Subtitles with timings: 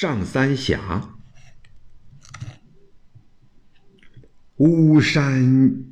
[0.00, 1.16] 上三峡，
[4.58, 5.82] 巫山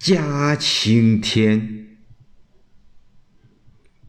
[0.00, 1.98] 夹青天，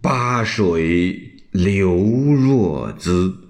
[0.01, 1.95] 巴水流
[2.33, 3.49] 若兹。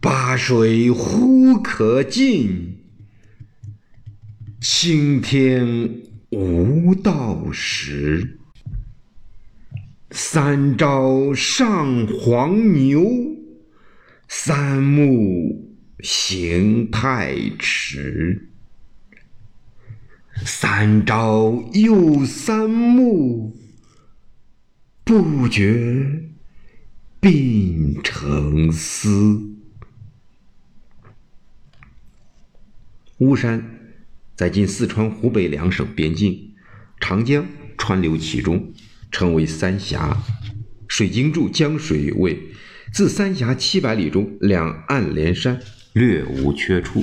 [0.00, 2.84] 巴水忽可尽，
[4.60, 6.00] 青天
[6.30, 8.38] 无道时。
[10.14, 13.02] 三朝上黄牛，
[14.28, 18.50] 三暮行太迟。
[20.44, 23.56] 三朝又三暮，
[25.02, 26.28] 不觉
[27.22, 29.56] 鬓成丝。
[33.16, 33.64] 巫山
[34.34, 36.52] 在今四川、湖北两省边境，
[37.00, 37.46] 长江
[37.78, 38.74] 穿流其中。
[39.12, 40.16] 称为三峡，
[40.88, 42.48] 水经注江水为
[42.92, 45.60] 自三峡七百里中，两岸连山，
[45.92, 47.00] 略无缺处，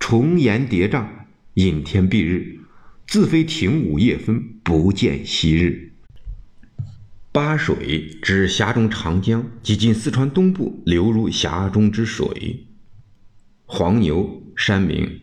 [0.00, 1.06] 重岩叠嶂，
[1.54, 2.58] 隐天蔽日，
[3.06, 5.92] 自非亭午夜分，不见昔日。
[7.30, 12.66] 巴水指峡中长江及今四川东部流入峡中之水。
[13.66, 15.20] 黄牛山名，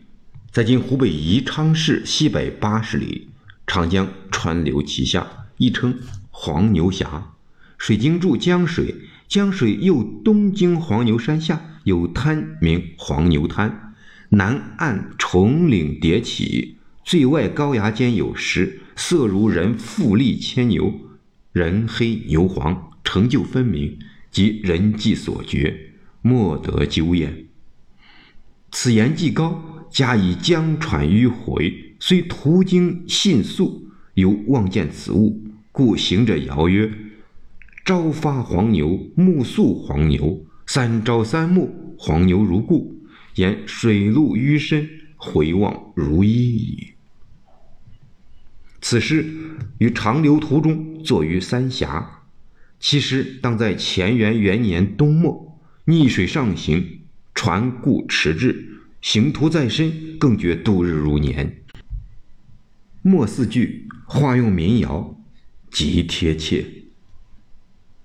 [0.50, 3.28] 在今湖北宜昌市西北八十里，
[3.66, 5.41] 长江穿流其下。
[5.62, 5.96] 亦称
[6.30, 7.34] 黄牛峡，
[7.78, 8.96] 水经注江水，
[9.28, 13.94] 江水又东经黄牛山下有滩名黄牛滩，
[14.30, 20.92] 南岸重岭叠起，最外高崖间有石，色如人负力牵牛，
[21.52, 23.96] 人黑牛黄，成就分明，
[24.32, 27.46] 即人迹所绝，莫得究焉。
[28.72, 35.41] 此岩既高，加以江船迂回，虽途经信宿，犹望见此物。
[35.72, 36.92] 故行者谣曰
[37.86, 43.00] ：“朝发黄牛，暮宿黄牛，三朝三暮，黄牛如故。”
[43.36, 46.88] 言水路淤深，回望如一矣。
[48.82, 49.24] 此诗
[49.78, 52.24] 于长流途中作于三峡，
[52.78, 57.00] 其实当在乾元元年冬末，逆水上行，
[57.34, 61.62] 船故迟滞，行途再深，更觉度日如年。
[63.00, 65.16] 末四句化用民谣。
[65.72, 66.81] 极贴切。